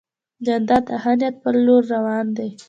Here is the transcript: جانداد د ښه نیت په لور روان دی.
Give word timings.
جانداد 0.45 0.83
د 0.87 0.91
ښه 1.01 1.13
نیت 1.19 1.35
په 1.43 1.49
لور 1.65 1.83
روان 1.93 2.25
دی. 2.37 2.49